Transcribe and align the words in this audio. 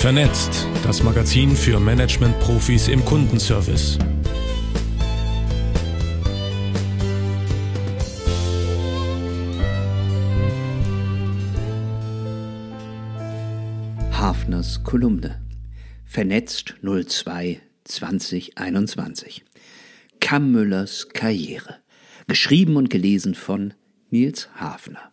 Vernetzt, 0.00 0.66
das 0.82 1.02
Magazin 1.02 1.54
für 1.54 1.78
Management-Profis 1.78 2.88
im 2.88 3.04
Kundenservice. 3.04 3.98
Hafners 14.12 14.82
Kolumne. 14.84 15.42
Vernetzt 16.06 16.76
02 16.82 17.60
2021. 17.84 19.44
Kammüllers 20.18 21.10
Karriere. 21.10 21.76
Geschrieben 22.26 22.76
und 22.76 22.88
gelesen 22.88 23.34
von 23.34 23.74
Nils 24.08 24.48
Hafner. 24.54 25.12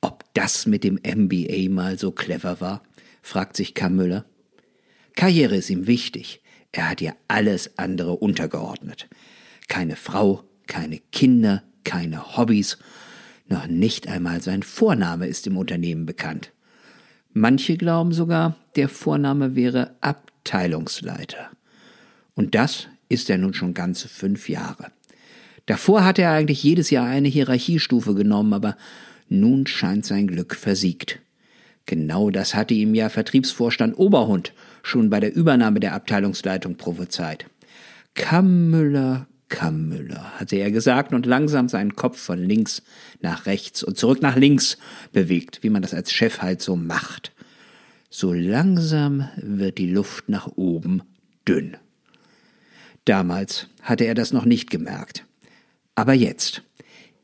Ob 0.00 0.24
das 0.34 0.66
mit 0.66 0.82
dem 0.82 0.96
MBA 0.96 1.70
mal 1.70 2.00
so 2.00 2.10
clever 2.10 2.60
war, 2.60 2.82
fragt 3.24 3.56
sich 3.56 3.74
Kammüller. 3.74 4.26
Karriere 5.16 5.56
ist 5.56 5.70
ihm 5.70 5.86
wichtig. 5.86 6.42
Er 6.72 6.90
hat 6.90 7.00
ihr 7.00 7.16
alles 7.26 7.78
andere 7.78 8.12
untergeordnet. 8.12 9.08
Keine 9.68 9.96
Frau, 9.96 10.44
keine 10.66 10.98
Kinder, 11.10 11.62
keine 11.84 12.36
Hobbys. 12.36 12.76
Noch 13.48 13.66
nicht 13.66 14.08
einmal 14.08 14.42
sein 14.42 14.62
Vorname 14.62 15.26
ist 15.26 15.46
im 15.46 15.56
Unternehmen 15.56 16.04
bekannt. 16.04 16.52
Manche 17.32 17.78
glauben 17.78 18.12
sogar, 18.12 18.56
der 18.76 18.90
Vorname 18.90 19.56
wäre 19.56 19.96
Abteilungsleiter. 20.02 21.50
Und 22.34 22.54
das 22.54 22.88
ist 23.08 23.30
er 23.30 23.38
nun 23.38 23.54
schon 23.54 23.72
ganze 23.72 24.08
fünf 24.08 24.50
Jahre. 24.50 24.92
Davor 25.64 26.04
hatte 26.04 26.22
er 26.22 26.32
eigentlich 26.32 26.62
jedes 26.62 26.90
Jahr 26.90 27.06
eine 27.06 27.28
Hierarchiestufe 27.28 28.14
genommen, 28.14 28.52
aber 28.52 28.76
nun 29.30 29.66
scheint 29.66 30.04
sein 30.04 30.26
Glück 30.26 30.54
versiegt. 30.54 31.20
Genau 31.86 32.30
das 32.30 32.54
hatte 32.54 32.74
ihm 32.74 32.94
ja 32.94 33.08
Vertriebsvorstand 33.08 33.98
Oberhund 33.98 34.52
schon 34.82 35.10
bei 35.10 35.20
der 35.20 35.34
Übernahme 35.34 35.80
der 35.80 35.94
Abteilungsleitung 35.94 36.76
prophezeit. 36.76 37.46
Kammüller, 38.14 39.26
Kammüller, 39.48 40.38
hatte 40.38 40.56
er 40.56 40.70
gesagt 40.70 41.12
und 41.12 41.26
langsam 41.26 41.68
seinen 41.68 41.94
Kopf 41.94 42.18
von 42.18 42.42
links 42.42 42.82
nach 43.20 43.46
rechts 43.46 43.82
und 43.82 43.98
zurück 43.98 44.22
nach 44.22 44.36
links 44.36 44.78
bewegt, 45.12 45.62
wie 45.62 45.70
man 45.70 45.82
das 45.82 45.94
als 45.94 46.12
Chef 46.12 46.40
halt 46.40 46.62
so 46.62 46.76
macht. 46.76 47.32
So 48.08 48.32
langsam 48.32 49.28
wird 49.36 49.78
die 49.78 49.90
Luft 49.90 50.28
nach 50.28 50.46
oben 50.56 51.02
dünn. 51.46 51.76
Damals 53.04 53.66
hatte 53.82 54.04
er 54.04 54.14
das 54.14 54.32
noch 54.32 54.44
nicht 54.44 54.70
gemerkt. 54.70 55.26
Aber 55.94 56.14
jetzt. 56.14 56.62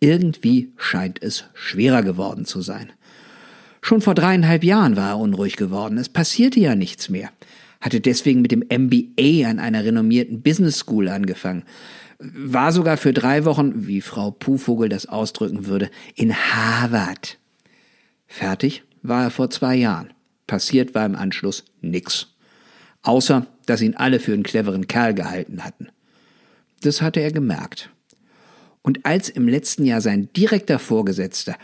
Irgendwie 0.03 0.73
scheint 0.79 1.23
es 1.23 1.45
schwerer 1.53 2.03
geworden 2.03 2.47
zu 2.47 2.63
sein. 2.63 2.93
Schon 3.83 4.01
vor 4.01 4.15
dreieinhalb 4.15 4.63
Jahren 4.63 4.97
war 4.97 5.11
er 5.11 5.19
unruhig 5.19 5.57
geworden. 5.57 5.99
Es 5.99 6.09
passierte 6.09 6.61
ja 6.61 6.75
nichts 6.75 7.09
mehr. 7.09 7.31
Hatte 7.81 8.01
deswegen 8.01 8.43
mit 8.43 8.53
dem 8.53 8.61
MBA 8.61 9.49
an 9.49 9.59
einer 9.59 9.85
renommierten 9.85 10.43
Business 10.43 10.79
School 10.79 11.09
angefangen. 11.09 11.65
War 12.19 12.73
sogar 12.73 12.99
für 12.99 13.15
drei 13.15 13.47
Wochen, 13.47 13.87
wie 13.87 14.03
Frau 14.03 14.31
Puhvogel 14.31 14.91
das 14.91 15.07
ausdrücken 15.07 15.67
würde, 15.67 15.91
in 16.15 16.35
Harvard. 16.35 17.39
Fertig 18.27 18.85
war 19.03 19.25
er 19.25 19.31
vor 19.31 19.49
zwei 19.49 19.77
Jahren. 19.77 20.13
Passiert 20.47 20.95
war 20.95 21.07
im 21.07 21.17
Anschluss 21.17 21.65
nix. 21.81 22.29
Außer, 23.03 23.47
dass 23.65 23.81
ihn 23.81 23.97
alle 23.97 24.21
für 24.21 24.35
einen 24.35 24.43
cleveren 24.43 24.87
Kerl 24.87 25.15
gehalten 25.15 25.65
hatten. 25.65 25.89
Das 26.83 27.01
hatte 27.01 27.21
er 27.21 27.33
gemerkt. 27.33 27.91
Und 28.83 29.07
als 29.07 29.29
im 29.31 29.49
letzten 29.49 29.85
Jahr 29.85 30.01
sein 30.01 30.31
direkter 30.35 30.79
Vorgesetzter 30.79 31.57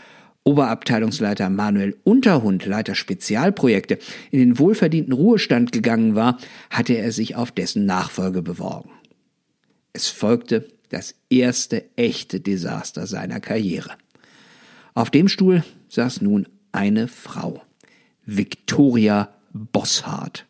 Oberabteilungsleiter 0.47 1.49
Manuel 1.49 1.97
Unterhund, 2.05 2.65
Leiter 2.65 2.95
Spezialprojekte, 2.95 3.99
in 4.31 4.39
den 4.39 4.59
wohlverdienten 4.59 5.11
Ruhestand 5.11 5.73
gegangen 5.73 6.15
war, 6.15 6.37
hatte 6.69 6.93
er 6.93 7.11
sich 7.11 7.35
auf 7.35 7.51
dessen 7.51 7.85
Nachfolge 7.85 8.41
beworben. 8.41 8.89
Es 9.91 10.07
folgte 10.07 10.69
das 10.87 11.15
erste 11.29 11.83
echte 11.97 12.39
Desaster 12.39 13.07
seiner 13.07 13.41
Karriere. 13.41 13.91
Auf 14.93 15.09
dem 15.09 15.27
Stuhl 15.27 15.65
saß 15.89 16.21
nun 16.21 16.47
eine 16.71 17.09
Frau, 17.09 17.61
Victoria 18.25 19.33
Bosshardt, 19.51 20.45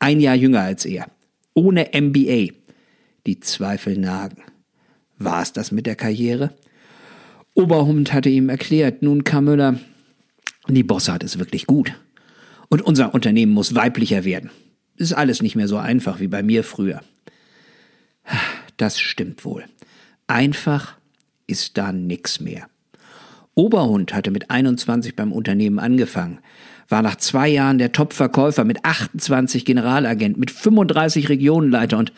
ein 0.00 0.18
Jahr 0.18 0.34
jünger 0.34 0.62
als 0.62 0.84
er, 0.84 1.06
ohne 1.54 1.90
MBA. 1.94 2.52
Die 3.28 3.38
Zweifel 3.38 3.96
nagen. 3.96 4.42
War 5.18 5.42
es 5.42 5.52
das 5.52 5.70
mit 5.70 5.86
der 5.86 5.94
Karriere? 5.94 6.52
Oberhumpt 7.60 8.12
hatte 8.12 8.30
ihm 8.30 8.48
erklärt, 8.48 9.02
nun 9.02 9.22
Müller, 9.42 9.78
die 10.68 10.82
Bossart 10.82 11.22
ist 11.22 11.38
wirklich 11.38 11.66
gut. 11.66 11.92
Und 12.68 12.82
unser 12.82 13.14
Unternehmen 13.14 13.52
muss 13.52 13.74
weiblicher 13.74 14.24
werden. 14.24 14.50
Ist 14.96 15.12
alles 15.12 15.42
nicht 15.42 15.56
mehr 15.56 15.68
so 15.68 15.76
einfach 15.76 16.20
wie 16.20 16.28
bei 16.28 16.42
mir 16.42 16.64
früher. 16.64 17.02
Das 18.76 18.98
stimmt 18.98 19.44
wohl. 19.44 19.64
Einfach 20.26 20.96
ist 21.46 21.76
da 21.76 21.92
nix 21.92 22.40
mehr. 22.40 22.66
Oberhund 23.54 24.14
hatte 24.14 24.30
mit 24.30 24.50
21 24.50 25.16
beim 25.16 25.32
Unternehmen 25.32 25.78
angefangen, 25.78 26.38
war 26.88 27.02
nach 27.02 27.16
zwei 27.16 27.48
Jahren 27.48 27.78
der 27.78 27.92
Top-Verkäufer 27.92 28.64
mit 28.64 28.84
28 28.84 29.64
Generalagent, 29.64 30.38
mit 30.38 30.50
35 30.50 31.28
Regionenleiter 31.28 31.98
und 31.98 32.12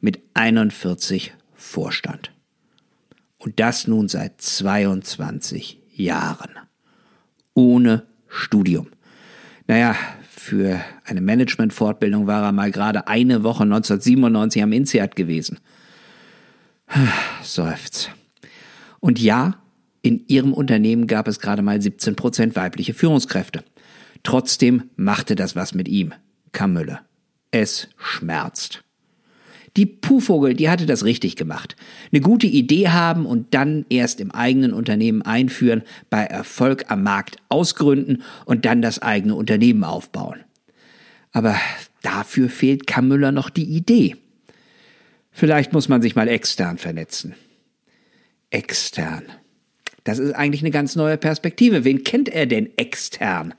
mit 0.00 0.20
41 0.34 1.34
Vorstand. 1.54 2.32
Und 3.38 3.60
das 3.60 3.86
nun 3.86 4.08
seit 4.08 4.40
22 4.40 5.80
Jahren. 5.94 6.50
Ohne 7.54 8.06
Studium. 8.28 8.88
Naja, 9.66 9.96
für 10.28 10.80
eine 11.04 11.20
Managementfortbildung 11.20 12.26
war 12.26 12.42
er 12.44 12.52
mal 12.52 12.70
gerade 12.70 13.06
eine 13.06 13.42
Woche 13.42 13.64
1997 13.64 14.62
am 14.62 14.72
INSEAD 14.72 15.16
gewesen. 15.16 15.58
Seufz. 17.42 18.10
Und 19.00 19.20
ja, 19.20 19.60
in 20.02 20.24
ihrem 20.26 20.52
Unternehmen 20.52 21.06
gab 21.06 21.28
es 21.28 21.38
gerade 21.38 21.62
mal 21.62 21.80
17 21.80 22.16
Prozent 22.16 22.56
weibliche 22.56 22.94
Führungskräfte. 22.94 23.64
Trotzdem 24.22 24.90
machte 24.96 25.36
das 25.36 25.54
was 25.54 25.74
mit 25.74 25.88
ihm, 25.88 26.14
kam 26.52 26.72
Müller. 26.72 27.02
Es 27.50 27.88
schmerzt. 27.98 28.82
Die 29.76 29.86
Puhvogel, 29.86 30.54
die 30.54 30.68
hatte 30.68 30.86
das 30.86 31.04
richtig 31.04 31.36
gemacht. 31.36 31.76
Eine 32.12 32.20
gute 32.20 32.46
Idee 32.46 32.88
haben 32.88 33.26
und 33.26 33.54
dann 33.54 33.86
erst 33.88 34.20
im 34.20 34.30
eigenen 34.30 34.72
Unternehmen 34.72 35.22
einführen, 35.22 35.82
bei 36.10 36.24
Erfolg 36.24 36.86
am 36.88 37.02
Markt 37.02 37.36
ausgründen 37.48 38.22
und 38.44 38.64
dann 38.64 38.82
das 38.82 39.00
eigene 39.00 39.34
Unternehmen 39.34 39.84
aufbauen. 39.84 40.40
Aber 41.32 41.56
dafür 42.02 42.48
fehlt 42.48 42.84
Müller 43.02 43.32
noch 43.32 43.50
die 43.50 43.64
Idee. 43.64 44.16
Vielleicht 45.30 45.72
muss 45.72 45.88
man 45.88 46.02
sich 46.02 46.16
mal 46.16 46.28
extern 46.28 46.78
vernetzen. 46.78 47.34
Extern. 48.50 49.24
Das 50.04 50.18
ist 50.18 50.32
eigentlich 50.32 50.62
eine 50.62 50.70
ganz 50.70 50.96
neue 50.96 51.18
Perspektive. 51.18 51.84
Wen 51.84 52.02
kennt 52.02 52.28
er 52.28 52.46
denn 52.46 52.70
extern? 52.76 53.54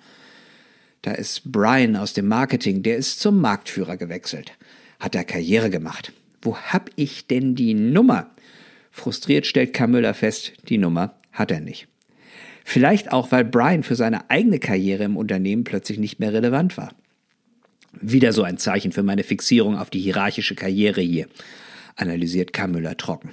Da 1.03 1.11
ist 1.11 1.51
Brian 1.51 1.95
aus 1.95 2.13
dem 2.13 2.27
Marketing, 2.27 2.83
der 2.83 2.97
ist 2.97 3.19
zum 3.19 3.39
Marktführer 3.39 3.95
gewechselt 3.95 4.51
hat 4.99 5.15
er 5.15 5.23
Karriere 5.23 5.69
gemacht. 5.69 6.13
Wo 6.41 6.57
hab 6.57 6.89
ich 6.95 7.27
denn 7.27 7.55
die 7.55 7.73
Nummer? 7.73 8.29
Frustriert 8.91 9.45
stellt 9.45 9.73
Kamüller 9.73 10.13
fest, 10.13 10.53
die 10.67 10.77
Nummer 10.77 11.15
hat 11.31 11.51
er 11.51 11.61
nicht. 11.61 11.87
Vielleicht 12.65 13.11
auch, 13.11 13.31
weil 13.31 13.45
Brian 13.45 13.83
für 13.83 13.95
seine 13.95 14.29
eigene 14.29 14.59
Karriere 14.59 15.03
im 15.03 15.17
Unternehmen 15.17 15.63
plötzlich 15.63 15.97
nicht 15.97 16.19
mehr 16.19 16.33
relevant 16.33 16.77
war. 16.77 16.93
Wieder 17.93 18.33
so 18.33 18.43
ein 18.43 18.57
Zeichen 18.57 18.91
für 18.91 19.03
meine 19.03 19.23
Fixierung 19.23 19.77
auf 19.77 19.89
die 19.89 19.99
hierarchische 19.99 20.55
Karriere 20.55 21.01
hier, 21.01 21.27
analysiert 21.95 22.53
Kamüller 22.53 22.95
trocken. 22.97 23.31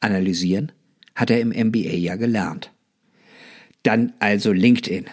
Analysieren 0.00 0.72
hat 1.14 1.30
er 1.30 1.40
im 1.40 1.50
MBA 1.50 1.96
ja 1.96 2.16
gelernt. 2.16 2.70
Dann 3.82 4.12
also 4.20 4.52
LinkedIn. 4.52 5.06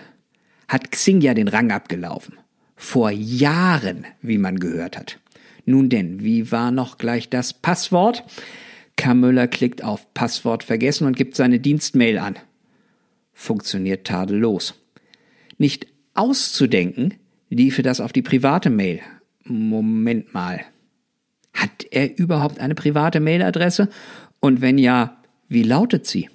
Hat 0.67 0.91
Xing 0.91 1.21
ja 1.21 1.33
den 1.33 1.47
Rang 1.47 1.71
abgelaufen. 1.71 2.35
Vor 2.75 3.09
Jahren, 3.11 4.05
wie 4.21 4.37
man 4.37 4.59
gehört 4.59 4.97
hat. 4.97 5.19
Nun 5.65 5.89
denn, 5.89 6.23
wie 6.23 6.51
war 6.51 6.71
noch 6.71 6.97
gleich 6.97 7.29
das 7.29 7.53
Passwort? 7.53 8.23
K. 8.95 9.13
Müller 9.13 9.47
klickt 9.47 9.83
auf 9.83 10.13
Passwort 10.13 10.63
vergessen 10.63 11.05
und 11.05 11.17
gibt 11.17 11.35
seine 11.35 11.59
Dienstmail 11.59 12.17
an. 12.19 12.37
Funktioniert 13.33 14.07
tadellos. 14.07 14.75
Nicht 15.57 15.87
auszudenken, 16.13 17.15
liefe 17.49 17.81
das 17.81 17.99
auf 17.99 18.13
die 18.13 18.21
private 18.21 18.69
Mail. 18.69 19.01
Moment 19.43 20.33
mal. 20.33 20.61
Hat 21.53 21.85
er 21.91 22.17
überhaupt 22.17 22.59
eine 22.59 22.75
private 22.75 23.19
Mailadresse? 23.19 23.89
Und 24.39 24.61
wenn 24.61 24.77
ja, 24.77 25.17
wie 25.47 25.63
lautet 25.63 26.05
sie? 26.05 26.29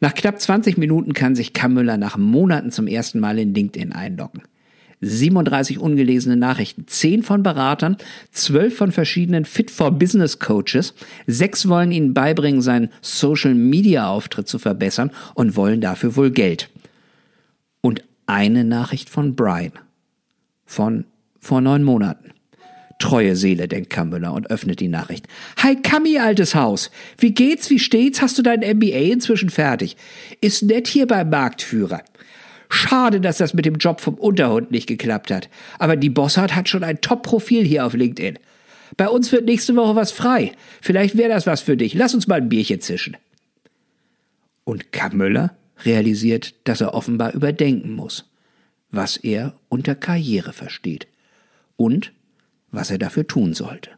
Nach 0.00 0.14
knapp 0.14 0.40
20 0.40 0.76
Minuten 0.76 1.14
kann 1.14 1.34
sich 1.34 1.52
Müller 1.68 1.96
nach 1.96 2.16
Monaten 2.16 2.70
zum 2.70 2.86
ersten 2.86 3.18
Mal 3.20 3.38
in 3.38 3.54
LinkedIn 3.54 3.92
einloggen. 3.92 4.42
37 5.00 5.78
ungelesene 5.78 6.36
Nachrichten, 6.36 6.86
10 6.86 7.22
von 7.22 7.42
Beratern, 7.42 7.96
12 8.32 8.76
von 8.76 8.92
verschiedenen 8.92 9.44
Fit 9.44 9.70
for 9.70 9.90
Business 9.90 10.38
Coaches, 10.38 10.94
6 11.26 11.68
wollen 11.68 11.92
ihnen 11.92 12.14
beibringen, 12.14 12.62
seinen 12.62 12.90
Social 13.02 13.54
Media 13.54 14.08
Auftritt 14.08 14.48
zu 14.48 14.58
verbessern 14.58 15.10
und 15.34 15.56
wollen 15.56 15.80
dafür 15.80 16.16
wohl 16.16 16.30
Geld. 16.30 16.70
Und 17.80 18.02
eine 18.26 18.64
Nachricht 18.64 19.10
von 19.10 19.36
Brian. 19.36 19.72
Von 20.64 21.04
Vor 21.38 21.60
neun 21.60 21.84
Monaten. 21.84 22.32
Treue 22.98 23.36
Seele, 23.36 23.68
denkt 23.68 23.90
Kamüller 23.90 24.32
und 24.32 24.50
öffnet 24.50 24.80
die 24.80 24.88
Nachricht. 24.88 25.28
Hi 25.58 25.76
Kami, 25.76 26.18
altes 26.18 26.54
Haus. 26.54 26.90
Wie 27.18 27.32
geht's, 27.34 27.68
wie 27.68 27.78
steht's? 27.78 28.22
Hast 28.22 28.38
du 28.38 28.42
dein 28.42 28.60
MBA 28.60 29.12
inzwischen 29.12 29.50
fertig? 29.50 29.98
Ist 30.40 30.62
nett 30.62 30.88
hier 30.88 31.06
beim 31.06 31.28
Marktführer. 31.28 32.02
Schade, 32.68 33.20
dass 33.20 33.38
das 33.38 33.54
mit 33.54 33.64
dem 33.64 33.76
Job 33.76 34.00
vom 34.00 34.14
Unterhund 34.14 34.70
nicht 34.70 34.86
geklappt 34.86 35.30
hat. 35.30 35.48
Aber 35.78 35.96
die 35.96 36.10
Bossart 36.10 36.54
hat 36.54 36.68
schon 36.68 36.84
ein 36.84 37.00
Top-Profil 37.00 37.64
hier 37.64 37.86
auf 37.86 37.94
LinkedIn. 37.94 38.38
Bei 38.96 39.08
uns 39.08 39.32
wird 39.32 39.44
nächste 39.44 39.74
Woche 39.76 39.96
was 39.96 40.12
frei. 40.12 40.52
Vielleicht 40.80 41.16
wäre 41.16 41.30
das 41.30 41.46
was 41.46 41.60
für 41.60 41.76
dich. 41.76 41.94
Lass 41.94 42.14
uns 42.14 42.26
mal 42.26 42.36
ein 42.36 42.48
Bierchen 42.48 42.80
zischen. 42.80 43.16
Und 44.64 44.92
Kamüller 44.92 45.56
realisiert, 45.84 46.54
dass 46.64 46.80
er 46.80 46.94
offenbar 46.94 47.34
überdenken 47.34 47.92
muss, 47.92 48.24
was 48.90 49.16
er 49.16 49.54
unter 49.68 49.94
Karriere 49.94 50.52
versteht 50.52 51.06
und 51.76 52.12
was 52.70 52.90
er 52.90 52.98
dafür 52.98 53.26
tun 53.26 53.54
sollte. 53.54 53.90